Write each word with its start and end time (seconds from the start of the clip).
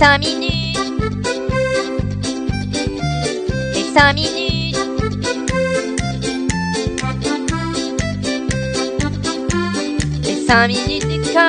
5 0.00 0.18
minutes. 0.20 0.78
Les 3.74 3.82
5 3.82 4.14
minutes. 4.14 4.76
Les 10.24 10.36
5 10.36 10.68
minutes 10.68 11.06
du 11.06 11.20
coin. 11.30 11.48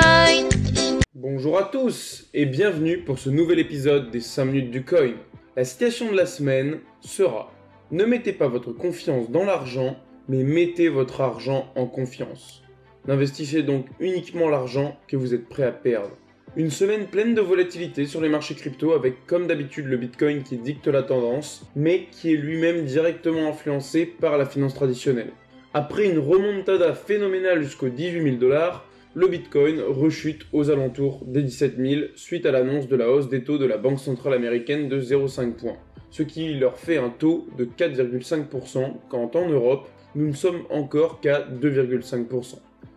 Bonjour 1.14 1.56
à 1.56 1.62
tous 1.62 2.28
et 2.34 2.44
bienvenue 2.44 2.98
pour 2.98 3.18
ce 3.18 3.30
nouvel 3.30 3.58
épisode 3.58 4.10
des 4.10 4.20
5 4.20 4.44
minutes 4.44 4.70
du 4.70 4.84
coin. 4.84 5.14
La 5.56 5.64
citation 5.64 6.12
de 6.12 6.16
la 6.18 6.26
semaine 6.26 6.80
sera 7.00 7.50
Ne 7.90 8.04
mettez 8.04 8.34
pas 8.34 8.48
votre 8.48 8.72
confiance 8.72 9.30
dans 9.30 9.44
l'argent, 9.44 9.96
mais 10.28 10.42
mettez 10.42 10.90
votre 10.90 11.22
argent 11.22 11.72
en 11.74 11.86
confiance. 11.86 12.62
N'investissez 13.08 13.62
donc 13.62 13.86
uniquement 13.98 14.50
l'argent 14.50 14.98
que 15.08 15.16
vous 15.16 15.32
êtes 15.32 15.48
prêt 15.48 15.64
à 15.64 15.72
perdre. 15.72 16.18
Une 16.54 16.70
semaine 16.70 17.06
pleine 17.06 17.34
de 17.34 17.40
volatilité 17.40 18.04
sur 18.04 18.20
les 18.20 18.28
marchés 18.28 18.54
crypto 18.54 18.92
avec 18.92 19.26
comme 19.26 19.46
d'habitude 19.46 19.86
le 19.86 19.96
Bitcoin 19.96 20.42
qui 20.42 20.58
dicte 20.58 20.86
la 20.86 21.02
tendance, 21.02 21.64
mais 21.74 22.08
qui 22.10 22.34
est 22.34 22.36
lui-même 22.36 22.84
directement 22.84 23.48
influencé 23.48 24.04
par 24.04 24.36
la 24.36 24.44
finance 24.44 24.74
traditionnelle. 24.74 25.30
Après 25.72 26.04
une 26.04 26.18
remontada 26.18 26.92
phénoménale 26.92 27.62
jusqu'aux 27.62 27.88
18 27.88 28.22
000 28.22 28.36
dollars, 28.36 28.86
le 29.14 29.28
Bitcoin 29.28 29.80
rechute 29.80 30.42
aux 30.52 30.68
alentours 30.68 31.24
des 31.24 31.42
17 31.42 31.78
000 31.78 32.02
suite 32.16 32.44
à 32.44 32.52
l'annonce 32.52 32.86
de 32.86 32.96
la 32.96 33.08
hausse 33.08 33.30
des 33.30 33.44
taux 33.44 33.56
de 33.56 33.64
la 33.64 33.78
Banque 33.78 34.00
Centrale 34.00 34.34
Américaine 34.34 34.90
de 34.90 35.00
0,5 35.00 35.54
points, 35.54 35.78
ce 36.10 36.22
qui 36.22 36.52
leur 36.52 36.76
fait 36.76 36.98
un 36.98 37.08
taux 37.08 37.46
de 37.56 37.64
4,5% 37.64 38.92
quand 39.08 39.36
en 39.36 39.48
Europe, 39.48 39.88
nous 40.14 40.26
ne 40.26 40.34
sommes 40.34 40.64
encore 40.68 41.20
qu'à 41.20 41.48
2,5%. 41.62 42.56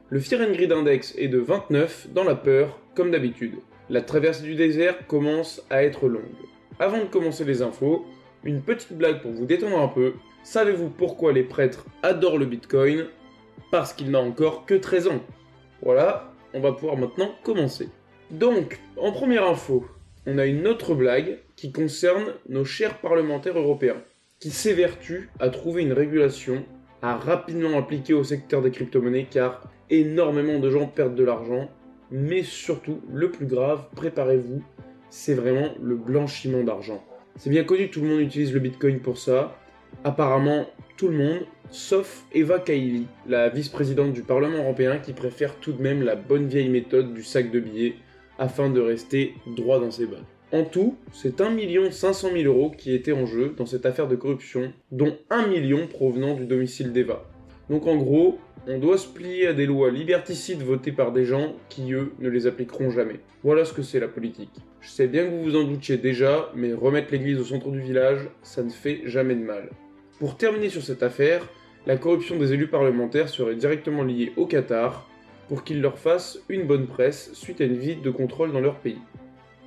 Le 0.09 0.19
Fear 0.19 0.41
and 0.41 0.51
Greed 0.51 0.73
Index 0.73 1.15
est 1.17 1.29
de 1.29 1.39
29 1.39 2.09
dans 2.13 2.25
la 2.25 2.35
peur, 2.35 2.79
comme 2.95 3.11
d'habitude. 3.11 3.55
La 3.89 4.01
traversée 4.01 4.43
du 4.43 4.55
désert 4.55 5.05
commence 5.07 5.61
à 5.69 5.83
être 5.83 6.07
longue. 6.07 6.23
Avant 6.79 6.99
de 6.99 7.05
commencer 7.05 7.45
les 7.45 7.61
infos, 7.61 8.05
une 8.43 8.61
petite 8.61 8.93
blague 8.93 9.21
pour 9.21 9.31
vous 9.31 9.45
détendre 9.45 9.79
un 9.79 9.87
peu. 9.87 10.13
Savez-vous 10.43 10.89
pourquoi 10.89 11.33
les 11.33 11.43
prêtres 11.43 11.85
adorent 12.03 12.37
le 12.37 12.45
Bitcoin? 12.45 13.05
Parce 13.71 13.93
qu'il 13.93 14.11
n'a 14.11 14.19
encore 14.19 14.65
que 14.65 14.75
13 14.75 15.07
ans. 15.07 15.21
Voilà, 15.81 16.31
on 16.53 16.61
va 16.61 16.71
pouvoir 16.71 16.97
maintenant 16.97 17.31
commencer. 17.43 17.89
Donc, 18.31 18.79
en 18.97 19.11
première 19.11 19.47
info, 19.47 19.85
on 20.25 20.37
a 20.37 20.45
une 20.45 20.67
autre 20.67 20.95
blague 20.95 21.39
qui 21.55 21.71
concerne 21.71 22.33
nos 22.49 22.65
chers 22.65 22.99
parlementaires 22.99 23.57
européens, 23.57 24.01
qui 24.39 24.49
s'évertuent 24.49 25.29
à 25.39 25.49
trouver 25.49 25.83
une 25.83 25.93
régulation 25.93 26.65
à 27.01 27.15
rapidement 27.17 27.77
appliquer 27.77 28.13
au 28.13 28.23
secteur 28.23 28.61
des 28.61 28.71
crypto-monnaies 28.71 29.27
car 29.29 29.61
énormément 29.89 30.59
de 30.59 30.69
gens 30.69 30.87
perdent 30.87 31.15
de 31.15 31.23
l'argent, 31.23 31.69
mais 32.11 32.43
surtout, 32.43 33.01
le 33.11 33.29
plus 33.31 33.45
grave, 33.45 33.87
préparez-vous, 33.95 34.61
c'est 35.09 35.33
vraiment 35.33 35.69
le 35.81 35.95
blanchiment 35.95 36.63
d'argent. 36.63 37.03
C'est 37.37 37.49
bien 37.49 37.63
connu, 37.63 37.89
tout 37.89 38.01
le 38.01 38.07
monde 38.07 38.21
utilise 38.21 38.53
le 38.53 38.59
Bitcoin 38.59 38.99
pour 38.99 39.17
ça. 39.17 39.57
Apparemment, 40.03 40.65
tout 40.97 41.07
le 41.07 41.17
monde, 41.17 41.39
sauf 41.69 42.25
Eva 42.33 42.59
Kaili, 42.59 43.07
la 43.27 43.49
vice-présidente 43.49 44.13
du 44.13 44.21
Parlement 44.21 44.59
européen 44.59 44.97
qui 44.99 45.13
préfère 45.13 45.55
tout 45.55 45.73
de 45.73 45.81
même 45.81 46.03
la 46.03 46.15
bonne 46.15 46.47
vieille 46.47 46.69
méthode 46.69 47.13
du 47.13 47.23
sac 47.23 47.51
de 47.51 47.59
billets 47.59 47.95
afin 48.37 48.69
de 48.69 48.79
rester 48.79 49.33
droit 49.47 49.79
dans 49.79 49.91
ses 49.91 50.05
bottes. 50.05 50.23
En 50.51 50.63
tout, 50.63 50.95
c'est 51.11 51.41
1 51.41 51.91
500 51.91 52.29
000 52.33 52.43
euros 52.45 52.71
qui 52.71 52.93
étaient 52.93 53.11
en 53.11 53.25
jeu 53.25 53.53
dans 53.57 53.65
cette 53.65 53.85
affaire 53.85 54.07
de 54.07 54.15
corruption, 54.15 54.71
dont 54.91 55.17
1 55.29 55.47
million 55.47 55.87
provenant 55.87 56.35
du 56.35 56.45
domicile 56.45 56.93
d'Eva. 56.93 57.25
Donc 57.69 57.87
en 57.87 57.95
gros, 57.95 58.39
on 58.67 58.79
doit 58.79 58.97
se 58.97 59.07
plier 59.07 59.47
à 59.47 59.53
des 59.53 59.65
lois 59.65 59.91
liberticides 59.91 60.61
votées 60.61 60.91
par 60.91 61.11
des 61.11 61.25
gens 61.25 61.55
qui, 61.69 61.93
eux, 61.93 62.13
ne 62.19 62.29
les 62.29 62.47
appliqueront 62.47 62.89
jamais. 62.89 63.19
Voilà 63.43 63.65
ce 63.65 63.73
que 63.73 63.81
c'est 63.81 63.99
la 63.99 64.07
politique. 64.07 64.53
Je 64.81 64.89
sais 64.89 65.07
bien 65.07 65.25
que 65.25 65.31
vous 65.31 65.43
vous 65.43 65.55
en 65.55 65.63
doutiez 65.63 65.97
déjà, 65.97 66.51
mais 66.55 66.73
remettre 66.73 67.11
l'église 67.11 67.39
au 67.39 67.43
centre 67.43 67.69
du 67.69 67.79
village, 67.79 68.27
ça 68.41 68.63
ne 68.63 68.69
fait 68.69 69.01
jamais 69.05 69.35
de 69.35 69.43
mal. 69.43 69.69
Pour 70.19 70.37
terminer 70.37 70.69
sur 70.69 70.83
cette 70.83 71.03
affaire, 71.03 71.47
la 71.85 71.97
corruption 71.97 72.37
des 72.37 72.53
élus 72.53 72.67
parlementaires 72.67 73.29
serait 73.29 73.55
directement 73.55 74.03
liée 74.03 74.33
au 74.37 74.45
Qatar 74.45 75.07
pour 75.47 75.63
qu'ils 75.63 75.81
leur 75.81 75.99
fassent 75.99 76.39
une 76.49 76.65
bonne 76.65 76.87
presse 76.87 77.31
suite 77.33 77.61
à 77.61 77.65
une 77.65 77.77
visite 77.77 78.01
de 78.01 78.09
contrôle 78.09 78.51
dans 78.51 78.61
leur 78.61 78.79
pays. 78.79 79.01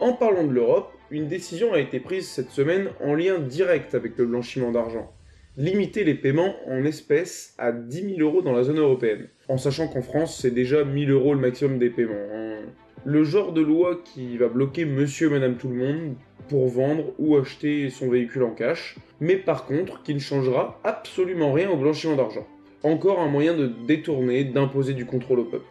En 0.01 0.13
parlant 0.13 0.45
de 0.45 0.53
l'Europe, 0.53 0.93
une 1.11 1.29
décision 1.29 1.73
a 1.73 1.79
été 1.79 2.01
prise 2.01 2.29
cette 2.29 2.51
semaine 2.51 2.89
en 3.01 3.15
lien 3.15 3.39
direct 3.39 3.95
avec 3.95 4.19
le 4.19 4.27
blanchiment 4.27 4.73
d'argent 4.73 5.13
limiter 5.59 6.05
les 6.05 6.15
paiements 6.15 6.55
en 6.69 6.85
espèces 6.85 7.53
à 7.59 7.73
10 7.73 8.17
000 8.17 8.21
euros 8.21 8.43
dans 8.43 8.53
la 8.53 8.63
zone 8.63 8.79
européenne. 8.79 9.27
En 9.49 9.59
sachant 9.59 9.89
qu'en 9.89 10.03
France, 10.03 10.39
c'est 10.41 10.53
déjà 10.53 10.85
1000 10.85 11.11
euros 11.11 11.35
le 11.35 11.41
maximum 11.41 11.79
des 11.79 11.91
paiements. 11.91 12.15
Hein. 12.33 12.61
Le 13.05 13.25
genre 13.25 13.53
de 13.53 13.61
loi 13.61 14.01
qui 14.05 14.37
va 14.37 14.47
bloquer 14.47 14.85
monsieur 14.85 15.27
et 15.27 15.31
madame 15.31 15.57
tout 15.57 15.69
le 15.69 15.75
monde 15.75 16.15
pour 16.49 16.69
vendre 16.69 17.13
ou 17.19 17.37
acheter 17.37 17.91
son 17.91 18.09
véhicule 18.09 18.45
en 18.45 18.53
cash, 18.53 18.97
mais 19.21 19.37
par 19.37 19.67
contre 19.67 20.03
qui 20.05 20.15
ne 20.15 20.21
changera 20.21 20.81
absolument 20.85 21.53
rien 21.53 21.69
au 21.71 21.77
blanchiment 21.77 22.15
d'argent. 22.15 22.47
Encore 22.85 23.19
un 23.19 23.29
moyen 23.29 23.57
de 23.57 23.67
détourner, 23.87 24.45
d'imposer 24.45 24.95
du 24.95 25.07
contrôle 25.07 25.41
au 25.41 25.45
peuple. 25.45 25.67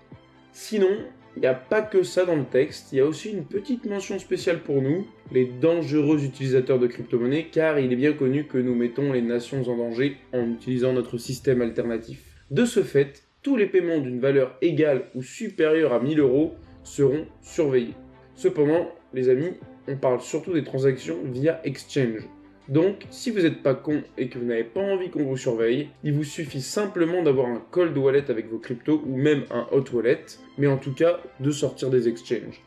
Sinon, 0.51 0.89
il 1.37 1.41
n'y 1.41 1.45
a 1.45 1.53
pas 1.53 1.83
que 1.83 2.01
ça 2.01 2.25
dans 2.25 2.35
le 2.35 2.45
texte, 2.45 2.91
il 2.91 2.97
y 2.97 2.99
a 2.99 3.05
aussi 3.05 3.29
une 3.29 3.45
petite 3.45 3.85
mention 3.85 4.17
spéciale 4.17 4.63
pour 4.63 4.81
nous, 4.81 5.05
les 5.31 5.45
dangereux 5.45 6.25
utilisateurs 6.25 6.79
de 6.79 6.87
crypto-monnaies, 6.87 7.49
car 7.51 7.77
il 7.77 7.93
est 7.93 7.95
bien 7.95 8.13
connu 8.13 8.45
que 8.45 8.57
nous 8.57 8.73
mettons 8.73 9.13
les 9.13 9.21
nations 9.21 9.61
en 9.69 9.77
danger 9.77 10.17
en 10.33 10.49
utilisant 10.49 10.93
notre 10.93 11.19
système 11.19 11.61
alternatif. 11.61 12.23
De 12.49 12.65
ce 12.65 12.81
fait, 12.81 13.21
tous 13.43 13.55
les 13.55 13.67
paiements 13.67 13.99
d'une 13.99 14.19
valeur 14.19 14.57
égale 14.63 15.11
ou 15.13 15.21
supérieure 15.21 15.93
à 15.93 15.99
1000 15.99 16.19
euros 16.21 16.55
seront 16.81 17.27
surveillés. 17.43 17.93
Cependant, 18.33 18.89
les 19.13 19.29
amis, 19.29 19.51
on 19.87 19.95
parle 19.95 20.21
surtout 20.21 20.53
des 20.53 20.63
transactions 20.63 21.19
via 21.23 21.61
exchange. 21.63 22.27
Donc, 22.69 23.05
si 23.11 23.31
vous 23.31 23.39
n'êtes 23.39 23.63
pas 23.63 23.75
con 23.75 24.01
et 24.17 24.28
que 24.28 24.38
vous 24.38 24.45
n'avez 24.45 24.66
pas 24.66 24.81
envie 24.81 25.09
qu'on 25.09 25.23
vous 25.23 25.38
surveille, 25.38 25.88
il 26.03 26.13
vous 26.13 26.25
suffit 26.25 26.61
simplement 26.61 27.23
d'avoir 27.23 27.47
un 27.47 27.61
cold 27.72 27.97
wallet 27.97 28.29
avec 28.29 28.50
vos 28.50 28.57
cryptos 28.57 29.01
ou 29.05 29.16
même 29.16 29.44
un 29.51 29.67
hot 29.72 29.85
wallet, 29.94 30.25
mais 30.57 30.67
en 30.67 30.78
tout 30.78 30.94
cas 30.94 31.19
de 31.39 31.51
sortir 31.51 31.89
des 31.89 32.09
exchanges. 32.09 32.61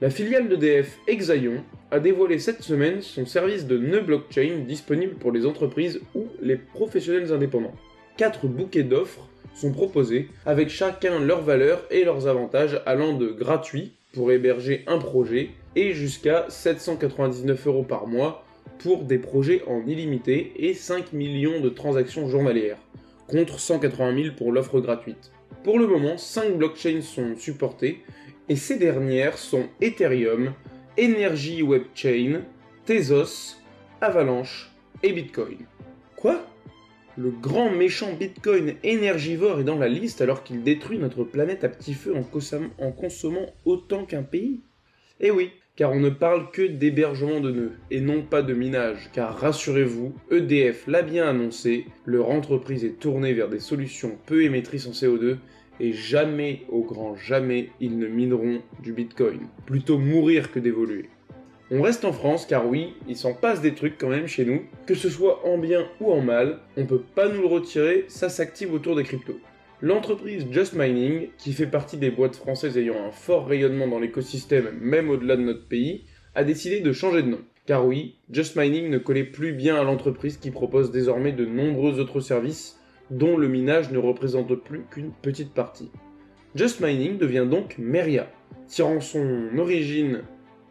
La 0.00 0.10
filiale 0.10 0.48
d'EDF 0.48 0.98
Exaion 1.06 1.64
a 1.90 2.00
dévoilé 2.00 2.38
cette 2.38 2.62
semaine 2.62 3.02
son 3.02 3.26
service 3.26 3.66
de 3.66 3.78
nœud 3.78 4.02
blockchain 4.02 4.64
disponible 4.66 5.14
pour 5.14 5.32
les 5.32 5.46
entreprises 5.46 6.00
ou 6.14 6.26
les 6.40 6.56
professionnels 6.56 7.32
indépendants. 7.32 7.74
Quatre 8.16 8.46
bouquets 8.46 8.82
d'offres 8.82 9.28
sont 9.54 9.72
proposés 9.72 10.28
avec 10.44 10.68
chacun 10.68 11.18
leurs 11.18 11.42
valeurs 11.42 11.84
et 11.90 12.04
leurs 12.04 12.26
avantages 12.26 12.80
allant 12.86 13.14
de 13.14 13.28
gratuit 13.28 13.92
pour 14.12 14.32
héberger 14.32 14.84
un 14.86 14.98
projet 14.98 15.50
et 15.76 15.92
jusqu'à 15.92 16.46
799 16.48 17.66
euros 17.66 17.82
par 17.82 18.06
mois 18.06 18.45
pour 18.78 19.04
des 19.04 19.18
projets 19.18 19.62
en 19.66 19.86
illimité 19.86 20.52
et 20.56 20.74
5 20.74 21.12
millions 21.12 21.60
de 21.60 21.68
transactions 21.68 22.28
journalières, 22.28 22.78
contre 23.26 23.58
180 23.58 24.22
000 24.22 24.34
pour 24.36 24.52
l'offre 24.52 24.80
gratuite. 24.80 25.32
Pour 25.64 25.78
le 25.78 25.86
moment, 25.86 26.16
5 26.16 26.56
blockchains 26.56 27.00
sont 27.00 27.36
supportées, 27.36 28.02
et 28.48 28.56
ces 28.56 28.78
dernières 28.78 29.38
sont 29.38 29.66
Ethereum, 29.80 30.52
Energy 30.98 31.62
Web 31.62 31.82
Chain, 31.94 32.42
Tezos, 32.84 33.56
Avalanche 34.00 34.70
et 35.02 35.12
Bitcoin. 35.12 35.58
Quoi? 36.16 36.46
Le 37.18 37.30
grand 37.30 37.70
méchant 37.70 38.12
Bitcoin 38.12 38.74
énergivore 38.82 39.60
est 39.60 39.64
dans 39.64 39.78
la 39.78 39.88
liste 39.88 40.20
alors 40.20 40.44
qu'il 40.44 40.62
détruit 40.62 40.98
notre 40.98 41.24
planète 41.24 41.64
à 41.64 41.68
petit 41.68 41.94
feu 41.94 42.14
en, 42.14 42.20
en 42.84 42.92
consommant 42.92 43.46
autant 43.64 44.04
qu'un 44.04 44.22
pays? 44.22 44.60
Eh 45.20 45.30
oui, 45.30 45.50
car 45.76 45.92
on 45.92 46.00
ne 46.00 46.08
parle 46.08 46.50
que 46.50 46.62
d'hébergement 46.62 47.40
de 47.40 47.50
nœuds 47.50 47.72
et 47.90 48.00
non 48.00 48.22
pas 48.22 48.42
de 48.42 48.54
minage, 48.54 49.10
car 49.12 49.38
rassurez-vous, 49.38 50.14
EDF 50.30 50.86
l'a 50.86 51.02
bien 51.02 51.28
annoncé, 51.28 51.84
leur 52.06 52.30
entreprise 52.30 52.84
est 52.84 52.98
tournée 52.98 53.34
vers 53.34 53.50
des 53.50 53.60
solutions 53.60 54.16
peu 54.24 54.42
émettrices 54.42 54.86
en 54.86 54.92
CO2 54.92 55.36
et 55.78 55.92
jamais, 55.92 56.62
au 56.70 56.82
grand 56.82 57.14
jamais, 57.16 57.68
ils 57.80 57.98
ne 57.98 58.06
mineront 58.06 58.62
du 58.82 58.92
Bitcoin. 58.92 59.40
Plutôt 59.66 59.98
mourir 59.98 60.50
que 60.50 60.58
d'évoluer. 60.58 61.10
On 61.70 61.82
reste 61.82 62.04
en 62.04 62.12
France 62.12 62.46
car 62.46 62.66
oui, 62.66 62.94
il 63.08 63.16
s'en 63.16 63.34
passe 63.34 63.60
des 63.60 63.74
trucs 63.74 63.98
quand 63.98 64.08
même 64.08 64.28
chez 64.28 64.46
nous, 64.46 64.62
que 64.86 64.94
ce 64.94 65.10
soit 65.10 65.44
en 65.46 65.58
bien 65.58 65.84
ou 66.00 66.10
en 66.10 66.22
mal, 66.22 66.60
on 66.78 66.86
peut 66.86 67.02
pas 67.14 67.28
nous 67.28 67.42
le 67.42 67.48
retirer, 67.48 68.04
ça 68.08 68.30
s'active 68.30 68.72
autour 68.72 68.96
des 68.96 69.02
cryptos. 69.02 69.40
L'entreprise 69.82 70.46
Just 70.50 70.72
Mining, 70.72 71.28
qui 71.36 71.52
fait 71.52 71.66
partie 71.66 71.98
des 71.98 72.10
boîtes 72.10 72.36
françaises 72.36 72.78
ayant 72.78 73.04
un 73.06 73.10
fort 73.10 73.46
rayonnement 73.46 73.86
dans 73.86 73.98
l'écosystème 73.98 74.70
même 74.80 75.10
au-delà 75.10 75.36
de 75.36 75.42
notre 75.42 75.68
pays, 75.68 76.04
a 76.34 76.44
décidé 76.44 76.80
de 76.80 76.92
changer 76.92 77.22
de 77.22 77.28
nom. 77.28 77.40
Car 77.66 77.86
oui, 77.86 78.16
Just 78.30 78.56
Mining 78.56 78.88
ne 78.88 78.96
collait 78.96 79.24
plus 79.24 79.52
bien 79.52 79.76
à 79.76 79.84
l'entreprise 79.84 80.38
qui 80.38 80.50
propose 80.50 80.92
désormais 80.92 81.32
de 81.32 81.44
nombreux 81.44 82.00
autres 82.00 82.20
services 82.20 82.80
dont 83.10 83.36
le 83.36 83.48
minage 83.48 83.90
ne 83.90 83.98
représente 83.98 84.54
plus 84.54 84.84
qu'une 84.90 85.12
petite 85.12 85.52
partie. 85.52 85.90
Just 86.54 86.80
Mining 86.80 87.18
devient 87.18 87.46
donc 87.48 87.76
Meria, 87.76 88.30
tirant 88.68 89.00
son 89.00 89.58
origine 89.58 90.22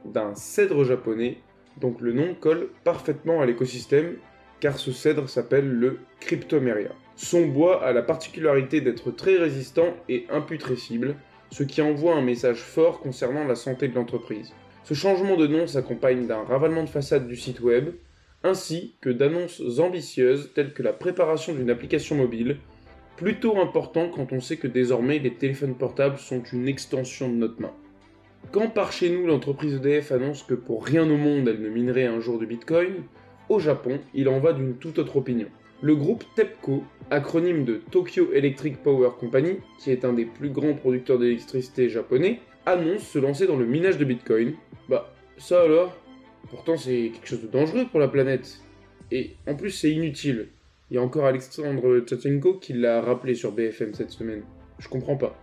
d'un 0.04 0.34
cèdre 0.34 0.84
japonais, 0.84 1.38
donc 1.80 2.02
le 2.02 2.12
nom 2.12 2.34
colle 2.34 2.70
parfaitement 2.84 3.40
à 3.40 3.46
l'écosystème 3.46 4.16
car 4.62 4.80
ce 4.80 4.92
cèdre 4.92 5.30
s'appelle 5.30 5.70
le 5.70 6.00
Cryptomeria. 6.22 6.90
Son 7.16 7.48
bois 7.48 7.82
a 7.82 7.94
la 7.94 8.02
particularité 8.02 8.82
d'être 8.82 9.10
très 9.12 9.38
résistant 9.38 9.94
et 10.10 10.26
imputrescible, 10.30 11.16
ce 11.50 11.64
qui 11.64 11.82
envoie 11.82 12.16
un 12.16 12.22
message 12.22 12.58
fort 12.58 13.00
concernant 13.00 13.46
la 13.46 13.56
santé 13.56 13.88
de 13.88 13.96
l'entreprise. 13.96 14.54
Ce 14.84 14.94
changement 14.94 15.38
de 15.38 15.48
nom 15.48 15.66
s'accompagne 15.66 16.28
d'un 16.28 16.44
ravalement 16.44 16.84
de 16.84 16.90
façade 16.90 17.28
du 17.28 17.38
site 17.38 17.62
web, 17.62 17.94
ainsi 18.44 18.96
que 19.00 19.10
d'annonces 19.10 19.62
ambitieuses 19.80 20.52
telles 20.54 20.74
que 20.74 20.84
la 20.84 20.92
préparation 20.92 21.54
d'une 21.54 21.70
application 21.70 22.18
mobile, 22.18 22.58
plutôt 23.16 23.60
important 23.62 24.10
quand 24.10 24.34
on 24.34 24.42
sait 24.42 24.58
que 24.58 24.68
désormais 24.68 25.20
les 25.20 25.36
téléphones 25.36 25.76
portables 25.76 26.18
sont 26.18 26.44
une 26.52 26.68
extension 26.68 27.30
de 27.30 27.36
notre 27.36 27.62
main. 27.62 27.74
Quand 28.52 28.68
par 28.70 28.92
chez 28.92 29.10
nous 29.10 29.26
l'entreprise 29.26 29.76
EDF 29.76 30.12
annonce 30.12 30.44
que 30.44 30.54
pour 30.54 30.86
rien 30.86 31.10
au 31.10 31.18
monde 31.18 31.48
elle 31.48 31.62
ne 31.62 31.70
minerait 31.70 32.06
un 32.06 32.20
jour 32.20 32.38
du 32.38 32.46
Bitcoin, 32.46 33.04
au 33.48 33.60
Japon 33.60 34.00
il 34.14 34.28
en 34.28 34.40
va 34.40 34.52
d'une 34.52 34.76
toute 34.76 35.00
autre 35.00 35.16
opinion. 35.16 35.48
Le 35.82 35.94
groupe 35.94 36.24
TEPCO, 36.36 36.84
acronyme 37.12 37.66
de 37.66 37.82
Tokyo 37.92 38.32
Electric 38.34 38.82
Power 38.82 39.10
Company, 39.20 39.58
qui 39.78 39.92
est 39.92 40.06
un 40.06 40.14
des 40.14 40.26
plus 40.26 40.50
grands 40.50 40.74
producteurs 40.74 41.20
d'électricité 41.20 41.90
japonais, 41.90 42.40
annonce 42.66 43.04
se 43.04 43.20
lancer 43.20 43.46
dans 43.46 43.58
le 43.58 43.66
minage 43.66 43.98
de 43.98 44.06
Bitcoin. 44.06 44.54
Bah, 44.88 45.14
ça 45.38 45.62
alors? 45.62 45.96
Pourtant 46.50 46.78
c'est 46.78 47.12
quelque 47.14 47.28
chose 47.28 47.42
de 47.42 47.48
dangereux 47.48 47.86
pour 47.92 48.00
la 48.00 48.08
planète. 48.08 48.62
Et 49.12 49.32
en 49.48 49.56
plus 49.56 49.72
c'est 49.72 49.92
inutile. 49.92 50.48
Il 50.90 50.96
y 50.96 50.98
a 50.98 51.02
encore 51.02 51.26
Alexandre 51.26 52.00
Tchatchenko 52.00 52.54
qui 52.54 52.72
l'a 52.72 53.02
rappelé 53.02 53.36
sur 53.36 53.52
BFM 53.52 53.94
cette 53.94 54.12
semaine. 54.12 54.44
Je 54.80 54.88
comprends 54.88 55.18
pas. 55.18 55.38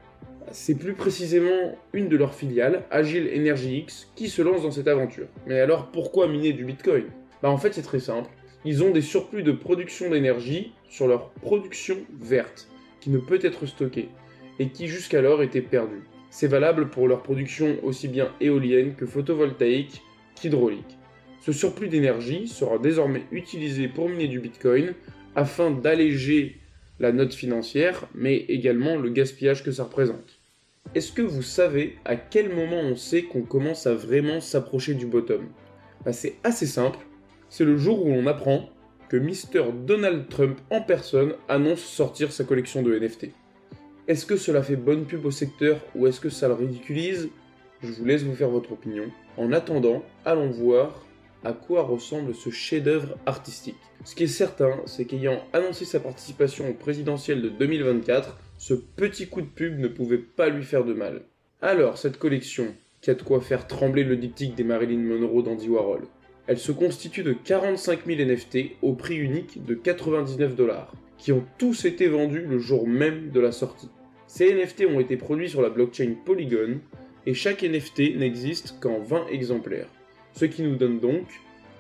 C'est 0.51 0.77
plus 0.77 0.95
précisément 0.95 1.77
une 1.93 2.09
de 2.09 2.17
leurs 2.17 2.35
filiales, 2.35 2.85
Agile 2.91 3.31
Energy 3.37 3.79
X, 3.81 4.11
qui 4.17 4.29
se 4.29 4.41
lance 4.41 4.63
dans 4.63 4.71
cette 4.71 4.89
aventure. 4.89 5.27
Mais 5.47 5.61
alors 5.61 5.93
pourquoi 5.93 6.27
miner 6.27 6.55
du 6.55 6.65
Bitcoin? 6.65 7.05
Bah 7.43 7.51
en 7.51 7.59
fait 7.59 7.75
c'est 7.75 7.83
très 7.83 8.01
simple. 8.01 8.31
Ils 8.65 8.85
ont 8.85 8.91
des 8.91 9.03
surplus 9.03 9.43
de 9.43 9.53
production 9.53 10.11
d'énergie 10.11 10.73
sur 10.89 11.09
leur 11.09 11.31
production 11.31 11.99
verte, 12.21 12.69
qui 13.01 13.11
ne 13.11 13.19
peut 13.19 13.41
être 13.43 13.67
stockée, 13.67 14.09
et 14.59 14.69
qui 14.69 14.87
jusqu'alors 14.87 15.43
était 15.43 15.63
perdue. 15.63 16.03
C'est 16.31 16.47
valable 16.47 16.89
pour 16.89 17.09
leur 17.09 17.23
production 17.23 17.77
aussi 17.83 18.09
bien 18.09 18.31
éolienne 18.41 18.95
que 18.95 19.05
photovoltaïque 19.05 20.03
qu'hydraulique. 20.35 20.99
Ce 21.41 21.53
surplus 21.53 21.89
d'énergie 21.89 22.47
sera 22.47 22.79
désormais 22.79 23.25
utilisé 23.33 23.89
pour 23.89 24.09
miner 24.09 24.29
du 24.29 24.39
Bitcoin 24.39 24.95
afin 25.35 25.73
d'alléger 25.73 26.61
la 27.01 27.11
note 27.11 27.35
financière, 27.35 28.07
mais 28.15 28.37
également 28.37 28.97
le 28.97 29.11
gaspillage 29.11 29.65
que 29.65 29.73
ça 29.73 29.85
représente. 29.85 30.39
Est-ce 30.95 31.11
que 31.11 31.23
vous 31.23 31.43
savez 31.43 31.97
à 32.05 32.15
quel 32.17 32.55
moment 32.55 32.81
on 32.81 32.97
sait 32.97 33.23
qu'on 33.23 33.43
commence 33.43 33.87
à 33.87 33.95
vraiment 33.95 34.41
s'approcher 34.41 34.95
du 34.95 35.07
bottom? 35.07 35.49
Bah, 36.05 36.13
C'est 36.13 36.37
assez 36.45 36.67
simple, 36.67 36.99
c'est 37.53 37.67
le 37.67 37.77
jour 37.77 38.07
où 38.07 38.11
on 38.11 38.27
apprend 38.27 38.71
que 39.11 39.19
Mr. 39.19 39.73
Donald 39.85 40.27
Trump 40.31 40.59
en 40.71 40.81
personne 40.81 41.35
annonce 41.51 41.81
sortir 41.81 42.33
sa 42.33 42.45
collection 42.45 42.81
de 42.81 42.99
NFT. 42.99 43.27
Est-ce 44.09 44.25
que 44.25 44.39
cela 44.39 44.63
fait 44.63 44.77
bonne 44.77 45.05
pub 45.05 45.27
au 45.27 45.31
secteur 45.31 45.79
ou 45.95 46.07
est-ce 46.07 46.19
que 46.19 46.31
ça 46.31 46.49
le 46.49 46.55
ridiculise? 46.55 47.29
Je 47.83 47.93
vous 47.93 48.07
laisse 48.07 48.23
vous 48.23 48.35
faire 48.35 48.49
votre 48.49 48.73
opinion. 48.73 49.05
En 49.37 49.53
attendant, 49.53 50.03
allons 50.25 50.49
voir 50.49 51.05
à 51.45 51.53
quoi 51.53 51.83
ressemble 51.83 52.35
ce 52.35 52.49
chef-d'œuvre 52.49 53.19
artistique. 53.27 53.77
Ce 54.07 54.15
qui 54.15 54.25
est 54.25 54.29
certain, 54.29 54.81
c'est 54.87 55.05
qu'ayant 55.05 55.43
annoncé 55.53 55.85
sa 55.85 56.01
participation 56.01 56.71
au 56.71 56.73
présidentiel 56.73 57.43
de 57.43 57.51
2024, 57.51 58.39
ce 58.57 58.73
petit 58.73 59.29
coup 59.29 59.43
de 59.43 59.47
pub 59.47 59.79
ne 59.79 59.89
pouvait 59.89 60.17
pas 60.17 60.49
lui 60.49 60.65
faire 60.65 60.87
de 60.87 60.95
mal. 60.95 61.25
Alors, 61.61 61.99
cette 61.99 62.19
collection, 62.19 62.75
qui 63.03 63.11
a 63.11 63.15
de 63.15 63.23
quoi 63.23 63.43
faire 63.43 63.67
trembler 63.67 64.05
le 64.05 64.17
diptyque 64.17 64.55
des 64.55 64.65
Marilyn 64.65 65.01
Monroe 65.01 65.43
d'Andy 65.43 65.69
Warhol. 65.69 66.09
Elle 66.47 66.59
se 66.59 66.73
constitue 66.73 67.23
de 67.23 67.33
45 67.33 68.07
000 68.07 68.21
NFT 68.29 68.77
au 68.83 68.95
prix 68.95 69.17
unique 69.17 69.65
de 69.65 69.75
99 69.75 70.57
dollars, 70.57 70.93
qui 71.19 71.33
ont 71.33 71.45
tous 71.59 71.85
été 71.85 72.09
vendus 72.09 72.47
le 72.49 72.59
jour 72.59 72.87
même 72.87 73.31
de 73.31 73.41
la 73.41 73.53
sortie. 73.53 73.91
Ces 74.27 74.53
NFT 74.53 74.87
ont 74.87 75.01
été 75.01 75.17
produits 75.17 75.51
sur 75.51 75.63
la 75.63 75.71
blockchain 75.71 76.15
Polygon, 76.25 76.81
et 77.27 77.35
chaque 77.35 77.63
NFT 77.63 78.17
n'existe 78.17 78.79
qu'en 78.81 78.99
20 78.99 79.29
exemplaires 79.29 79.89
ce 80.35 80.45
qui 80.45 80.63
nous 80.63 80.77
donne 80.77 80.99
donc 80.99 81.27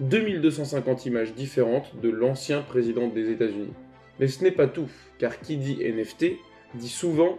2250 0.00 1.06
images 1.06 1.35
différentes 1.35 1.93
de 2.00 2.08
l'ancien 2.08 2.62
président 2.62 3.08
des 3.08 3.31
États-Unis. 3.31 3.73
Mais 4.20 4.29
ce 4.29 4.43
n'est 4.43 4.50
pas 4.50 4.67
tout, 4.67 4.91
car 5.19 5.41
qui 5.41 5.56
dit 5.56 5.79
NFT 5.82 6.37
dit 6.75 6.88
souvent 6.88 7.38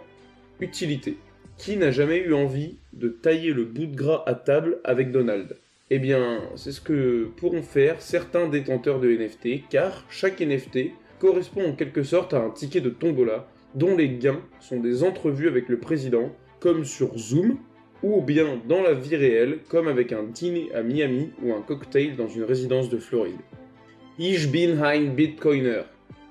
utilité. 0.59 1.17
Qui 1.57 1.77
n'a 1.77 1.91
jamais 1.91 2.17
eu 2.17 2.33
envie 2.33 2.77
de 2.93 3.09
tailler 3.09 3.53
le 3.53 3.65
bout 3.65 3.85
de 3.85 3.95
gras 3.95 4.23
à 4.25 4.33
table 4.33 4.79
avec 4.83 5.11
Donald? 5.11 5.57
Eh 5.95 5.99
bien, 5.99 6.41
c'est 6.55 6.71
ce 6.71 6.81
que 6.81 7.29
pourront 7.37 7.61
faire 7.61 8.01
certains 8.01 8.49
détenteurs 8.49 8.99
de 8.99 9.11
NFT, 9.11 9.69
car 9.69 10.03
chaque 10.09 10.41
NFT 10.41 10.89
correspond 11.19 11.69
en 11.69 11.73
quelque 11.73 12.01
sorte 12.01 12.33
à 12.33 12.39
un 12.39 12.49
ticket 12.49 12.81
de 12.81 12.89
tombola 12.89 13.47
dont 13.75 13.95
les 13.95 14.09
gains 14.09 14.41
sont 14.59 14.79
des 14.79 15.03
entrevues 15.03 15.47
avec 15.47 15.69
le 15.69 15.77
président, 15.77 16.31
comme 16.59 16.83
sur 16.83 17.15
Zoom, 17.15 17.59
ou 18.01 18.23
bien 18.23 18.59
dans 18.67 18.81
la 18.81 18.95
vie 18.95 19.15
réelle, 19.15 19.59
comme 19.69 19.87
avec 19.87 20.13
un 20.13 20.23
dîner 20.23 20.73
à 20.73 20.81
Miami 20.81 21.29
ou 21.43 21.53
un 21.53 21.61
cocktail 21.61 22.15
dans 22.15 22.27
une 22.27 22.45
résidence 22.45 22.89
de 22.89 22.97
Floride. 22.97 23.37
Ich 24.17 24.51
bin 24.51 24.81
ein 24.81 25.13
Bitcoiner. 25.13 25.83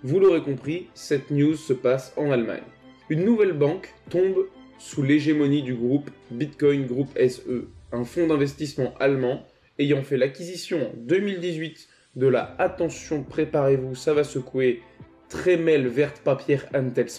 Vous 0.02 0.18
l'aurez 0.18 0.42
compris, 0.42 0.88
cette 0.92 1.30
news 1.30 1.54
se 1.54 1.72
passe 1.72 2.12
en 2.16 2.32
Allemagne. 2.32 2.64
Une 3.10 3.24
nouvelle 3.24 3.52
banque 3.52 3.94
tombe 4.10 4.48
sous 4.80 5.04
l'hégémonie 5.04 5.62
du 5.62 5.74
groupe 5.74 6.10
Bitcoin 6.32 6.84
Group 6.84 7.16
SE, 7.16 7.68
un 7.92 8.02
fonds 8.02 8.26
d'investissement 8.26 8.94
allemand 8.98 9.46
ayant 9.78 10.02
fait 10.02 10.16
l'acquisition 10.16 10.90
en 10.90 10.96
2018 10.96 11.88
de 12.16 12.26
la 12.26 12.54
attention, 12.58 13.22
préparez-vous, 13.22 13.94
ça 13.94 14.14
va 14.14 14.24
secouer 14.24 14.82
Tremel 15.28 15.88
Wertpapier 15.88 16.58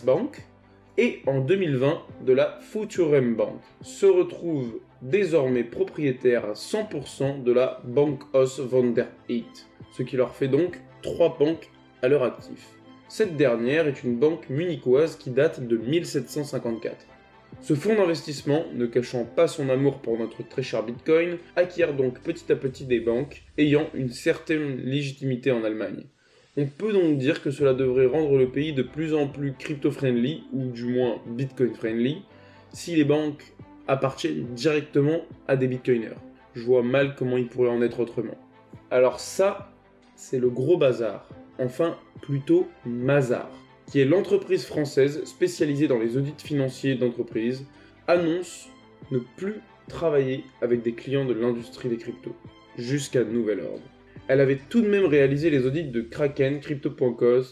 Bank, 0.03 0.45
et 0.97 1.21
en 1.25 1.39
2020 1.39 2.01
de 2.25 2.33
la 2.33 2.59
Futurem 2.61 3.35
Bank, 3.35 3.59
se 3.81 4.05
retrouve 4.05 4.79
désormais 5.01 5.63
propriétaire 5.63 6.45
à 6.45 6.53
100% 6.53 7.44
de 7.44 7.51
la 7.51 7.81
Bank 7.83 8.21
Heid, 9.29 9.45
ce 9.91 10.03
qui 10.03 10.15
leur 10.15 10.35
fait 10.35 10.47
donc 10.47 10.79
trois 11.01 11.35
banques 11.38 11.69
à 12.03 12.07
leur 12.07 12.23
actif. 12.23 12.67
Cette 13.09 13.35
dernière 13.35 13.88
est 13.88 14.03
une 14.03 14.17
banque 14.17 14.50
munichoise 14.50 15.15
qui 15.15 15.29
date 15.29 15.67
de 15.67 15.77
1754. 15.77 17.07
Ce 17.61 17.75
fonds 17.75 17.95
d'investissement, 17.95 18.65
ne 18.73 18.85
cachant 18.85 19.25
pas 19.25 19.47
son 19.47 19.69
amour 19.69 20.00
pour 20.00 20.17
notre 20.17 20.47
très 20.47 20.63
cher 20.63 20.83
Bitcoin, 20.83 21.38
acquiert 21.55 21.94
donc 21.94 22.19
petit 22.19 22.51
à 22.51 22.55
petit 22.55 22.85
des 22.85 23.00
banques 23.00 23.44
ayant 23.57 23.89
une 23.94 24.09
certaine 24.09 24.77
légitimité 24.77 25.51
en 25.51 25.63
Allemagne. 25.63 26.05
On 26.57 26.65
peut 26.65 26.94
donc 26.94 27.17
dire 27.17 27.41
que 27.41 27.51
cela 27.51 27.73
devrait 27.73 28.05
rendre 28.05 28.38
le 28.38 28.50
pays 28.50 28.73
de 28.73 28.83
plus 28.83 29.13
en 29.13 29.27
plus 29.27 29.53
crypto-friendly, 29.53 30.44
ou 30.51 30.65
du 30.65 30.85
moins 30.85 31.21
Bitcoin-friendly, 31.27 32.23
si 32.73 32.95
les 32.95 33.05
banques 33.05 33.44
appartiennent 33.88 34.45
directement 34.53 35.21
à 35.47 35.55
des 35.55 35.67
Bitcoiners. 35.67 36.19
Je 36.53 36.63
vois 36.63 36.83
mal 36.83 37.15
comment 37.15 37.38
il 37.38 37.48
pourrait 37.48 37.69
en 37.69 37.81
être 37.81 38.00
autrement. 38.00 38.38
Alors 38.91 39.19
ça, 39.19 39.72
c'est 40.15 40.39
le 40.39 40.50
gros 40.50 40.77
bazar. 40.77 41.27
Enfin, 41.60 41.98
plutôt 42.22 42.67
Mazar, 42.86 43.50
qui 43.87 43.99
est 43.99 44.05
l'entreprise 44.05 44.65
française 44.65 45.23
spécialisée 45.25 45.87
dans 45.87 45.99
les 45.99 46.17
audits 46.17 46.33
financiers 46.37 46.95
d'entreprises, 46.95 47.65
annonce 48.07 48.69
ne 49.11 49.19
plus 49.37 49.55
travailler 49.87 50.43
avec 50.61 50.81
des 50.81 50.93
clients 50.93 51.25
de 51.25 51.33
l'industrie 51.33 51.89
des 51.89 51.97
cryptos, 51.97 52.35
jusqu'à 52.77 53.23
nouvel 53.23 53.59
ordre 53.59 53.83
elle 54.27 54.41
avait 54.41 54.59
tout 54.69 54.81
de 54.81 54.87
même 54.87 55.05
réalisé 55.05 55.49
les 55.49 55.65
audits 55.65 55.83
de 55.83 56.01
Kraken, 56.01 56.59
Crypto.com, 56.59 57.43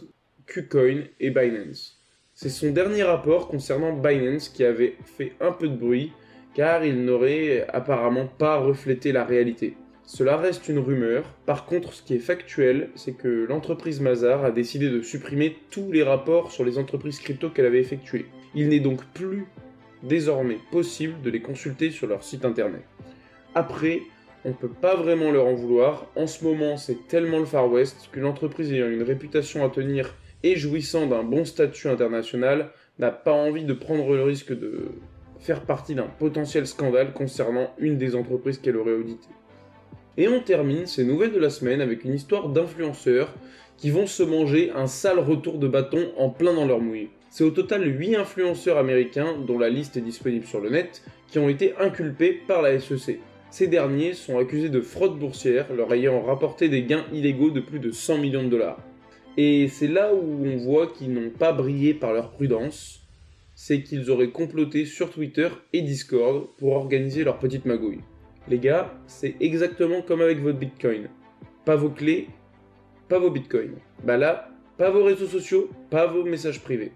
KuCoin 0.48 1.04
et 1.20 1.30
Binance. 1.30 2.00
C'est 2.34 2.50
son 2.50 2.72
dernier 2.72 3.04
rapport 3.04 3.50
concernant 3.50 3.94
Binance 3.94 4.50
qui 4.50 4.64
avait 4.64 4.96
fait 5.04 5.34
un 5.42 5.52
peu 5.52 5.68
de 5.68 5.76
bruit, 5.76 6.12
car 6.56 6.84
il 6.86 7.04
n'aurait 7.04 7.68
apparemment 7.70 8.26
pas 8.26 8.58
reflété 8.58 9.12
la 9.12 9.26
réalité. 9.26 9.76
Cela 10.14 10.36
reste 10.36 10.68
une 10.68 10.80
rumeur, 10.80 11.24
par 11.46 11.66
contre 11.66 11.94
ce 11.94 12.04
qui 12.04 12.16
est 12.16 12.20
factuel, 12.20 12.90
c'est 12.96 13.14
que 13.14 13.46
l'entreprise 13.48 14.02
Mazar 14.02 14.44
a 14.44 14.52
décidé 14.52 14.90
de 14.90 15.02
supprimer 15.02 15.56
tous 15.70 15.90
les 15.90 16.04
rapports 16.04 16.52
sur 16.52 16.66
les 16.66 16.78
entreprises 16.78 17.18
crypto 17.20 17.50
qu'elle 17.50 17.66
avait 17.66 17.80
effectués. 17.80 18.26
Il 18.54 18.68
n'est 18.68 18.82
donc 18.82 19.06
plus 19.14 19.46
désormais 20.04 20.58
possible 20.70 21.22
de 21.22 21.30
les 21.30 21.42
consulter 21.42 21.92
sur 21.92 22.08
leur 22.08 22.26
site 22.26 22.44
internet. 22.44 22.82
Après, 23.56 24.02
on 24.44 24.52
peut 24.52 24.68
pas 24.68 24.98
vraiment 24.98 25.32
leur 25.32 25.46
en 25.46 25.54
vouloir. 25.54 26.08
En 26.18 26.28
ce 26.28 26.44
moment, 26.44 26.76
c'est 26.76 27.08
tellement 27.08 27.40
le 27.40 27.46
Far 27.46 27.72
West 27.72 28.10
qu'une 28.12 28.26
entreprise 28.26 28.70
ayant 28.74 28.90
une 28.90 29.04
réputation 29.04 29.64
à 29.64 29.70
tenir 29.70 30.14
et 30.44 30.58
jouissant 30.58 31.08
d'un 31.08 31.24
bon 31.24 31.46
statut 31.46 31.88
international 31.88 32.72
n'a 33.00 33.12
pas 33.12 33.32
envie 33.32 33.64
de 33.64 33.74
prendre 33.74 34.14
le 34.14 34.24
risque 34.24 34.52
de 34.52 34.90
faire 35.40 35.62
partie 35.62 35.96
d'un 35.96 36.10
potentiel 36.20 36.68
scandale 36.68 37.14
concernant 37.14 37.74
une 37.80 37.98
des 37.98 38.14
entreprises 38.14 38.58
qu'elle 38.58 38.76
aurait 38.76 38.92
auditées. 38.92 39.30
Et 40.22 40.28
on 40.28 40.40
termine 40.40 40.86
ces 40.86 41.04
nouvelles 41.04 41.32
de 41.32 41.40
la 41.40 41.50
semaine 41.50 41.82
avec 41.82 42.04
une 42.04 42.14
histoire 42.14 42.50
d'influenceurs 42.50 43.34
qui 43.76 43.90
vont 43.90 44.06
se 44.06 44.22
manger 44.22 44.70
un 44.70 44.86
sale 44.86 45.18
retour 45.18 45.58
de 45.58 45.68
bâton 45.68 46.12
en 46.16 46.30
plein 46.30 46.54
dans 46.54 46.68
leur 46.68 46.80
mouille. 46.80 47.10
C'est 47.32 47.44
au 47.44 47.50
total 47.50 47.88
8 47.88 48.18
influenceurs 48.18 48.78
américains, 48.78 49.36
dont 49.48 49.58
la 49.58 49.70
liste 49.70 49.98
est 49.98 50.02
disponible 50.02 50.46
sur 50.46 50.62
le 50.62 50.70
net, 50.70 51.02
qui 51.28 51.40
ont 51.40 51.50
été 51.50 51.74
inculpés 51.80 52.40
par 52.48 52.62
la 52.62 52.80
SEC. 52.80 53.20
Ces 53.50 53.66
derniers 53.66 54.14
sont 54.14 54.38
accusés 54.38 54.70
de 54.70 54.82
fraude 54.82 55.18
boursière, 55.18 55.74
leur 55.74 55.92
ayant 55.92 56.22
rapporté 56.22 56.70
des 56.70 56.84
gains 56.84 57.06
illégaux 57.12 57.50
de 57.50 57.60
plus 57.60 57.80
de 57.80 57.90
100 57.90 58.20
millions 58.20 58.44
de 58.44 58.50
dollars. 58.50 58.80
Et 59.38 59.70
c'est 59.70 59.88
là 59.88 60.14
où 60.14 60.46
on 60.46 60.58
voit 60.58 60.86
qu'ils 60.86 61.14
n'ont 61.14 61.32
pas 61.32 61.52
brillé 61.52 61.96
par 61.96 62.14
leur 62.14 62.30
prudence, 62.30 63.02
c'est 63.56 63.82
qu'ils 63.82 64.12
auraient 64.12 64.30
comploté 64.30 64.86
sur 64.86 65.10
Twitter 65.10 65.50
et 65.74 65.82
Discord 65.82 66.46
pour 66.60 66.74
organiser 66.74 67.24
leur 67.24 67.40
petite 67.40 67.66
magouille. 67.66 68.02
Les 68.48 68.60
gars, 68.60 68.94
c'est 69.08 69.36
exactement 69.40 70.02
comme 70.02 70.22
avec 70.22 70.40
votre 70.40 70.58
Bitcoin. 70.58 71.10
Pas 71.64 71.76
vos 71.76 71.90
clés, 71.90 72.28
pas 73.08 73.20
vos 73.20 73.30
Bitcoins. 73.30 73.76
Bah 74.04 74.18
là, 74.18 74.50
pas 74.78 74.90
vos 74.90 75.04
réseaux 75.04 75.28
sociaux, 75.28 75.70
pas 75.90 76.08
vos 76.08 76.24
messages 76.24 76.62
privés. 76.62 76.92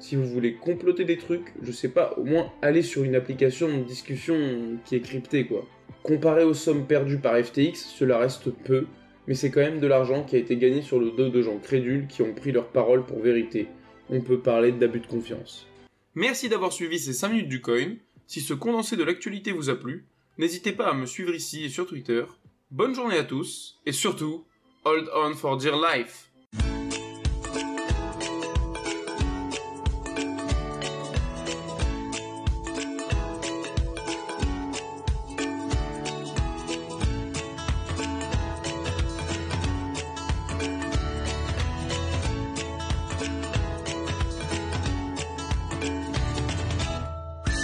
Si 0.00 0.16
vous 0.16 0.26
voulez 0.26 0.54
comploter 0.54 1.04
des 1.04 1.18
trucs, 1.18 1.52
je 1.62 1.72
sais 1.72 1.88
pas, 1.88 2.14
au 2.16 2.24
moins 2.24 2.50
aller 2.62 2.82
sur 2.82 3.04
une 3.04 3.14
application 3.14 3.68
de 3.68 3.82
discussion 3.82 4.36
qui 4.84 4.96
est 4.96 5.00
cryptée 5.00 5.46
quoi. 5.46 5.66
Comparé 6.02 6.44
aux 6.44 6.54
sommes 6.54 6.86
perdues 6.86 7.18
par 7.18 7.36
FTX, 7.36 7.74
cela 7.74 8.18
reste 8.18 8.50
peu, 8.50 8.86
mais 9.26 9.34
c'est 9.34 9.50
quand 9.50 9.60
même 9.60 9.80
de 9.80 9.86
l'argent 9.86 10.24
qui 10.24 10.36
a 10.36 10.38
été 10.38 10.56
gagné 10.56 10.80
sur 10.80 10.98
le 10.98 11.10
dos 11.10 11.28
de 11.28 11.42
gens 11.42 11.58
crédules 11.58 12.06
qui 12.06 12.22
ont 12.22 12.32
pris 12.32 12.52
leur 12.52 12.68
parole 12.68 13.04
pour 13.04 13.20
vérité. 13.20 13.68
On 14.08 14.22
peut 14.22 14.38
parler 14.38 14.72
d'abus 14.72 15.00
de 15.00 15.06
confiance. 15.06 15.66
Merci 16.14 16.48
d'avoir 16.48 16.72
suivi 16.72 16.98
ces 16.98 17.12
5 17.12 17.28
minutes 17.28 17.48
du 17.48 17.60
coin. 17.60 17.96
Si 18.26 18.40
ce 18.40 18.54
condensé 18.54 18.96
de 18.96 19.04
l'actualité 19.04 19.52
vous 19.52 19.68
a 19.68 19.78
plu, 19.78 20.06
n'hésitez 20.38 20.72
pas 20.72 20.88
à 20.88 20.94
me 20.94 21.06
suivre 21.06 21.34
ici 21.34 21.64
et 21.64 21.68
sur 21.68 21.86
Twitter. 21.86 22.24
Bonne 22.70 22.94
journée 22.94 23.18
à 23.18 23.24
tous, 23.24 23.78
et 23.84 23.92
surtout, 23.92 24.46
hold 24.84 25.10
on 25.14 25.34
for 25.34 25.56
dear 25.56 25.76
life 25.76 26.27